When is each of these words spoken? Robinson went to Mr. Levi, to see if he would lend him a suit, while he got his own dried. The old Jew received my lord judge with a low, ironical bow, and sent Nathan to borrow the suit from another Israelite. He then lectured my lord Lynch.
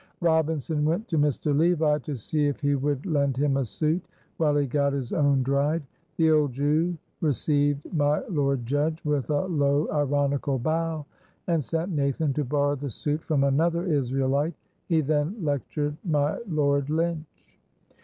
Robinson 0.21 0.83
went 0.83 1.07
to 1.09 1.17
Mr. 1.19 1.55
Levi, 1.55 1.99
to 1.99 2.15
see 2.17 2.47
if 2.47 2.59
he 2.59 2.73
would 2.73 3.05
lend 3.05 3.37
him 3.37 3.57
a 3.57 3.63
suit, 3.65 4.01
while 4.37 4.55
he 4.55 4.65
got 4.65 4.93
his 4.93 5.13
own 5.13 5.43
dried. 5.43 5.83
The 6.17 6.31
old 6.31 6.53
Jew 6.53 6.97
received 7.21 7.81
my 7.93 8.21
lord 8.27 8.65
judge 8.65 9.05
with 9.05 9.29
a 9.29 9.45
low, 9.45 9.87
ironical 9.91 10.57
bow, 10.57 11.05
and 11.45 11.63
sent 11.63 11.91
Nathan 11.91 12.33
to 12.33 12.43
borrow 12.43 12.73
the 12.73 12.89
suit 12.89 13.21
from 13.23 13.43
another 13.43 13.85
Israelite. 13.85 14.55
He 14.87 15.01
then 15.01 15.35
lectured 15.39 15.95
my 16.03 16.39
lord 16.49 16.89
Lynch. 16.89 17.59